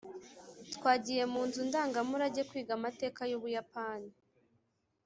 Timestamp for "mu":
1.33-1.41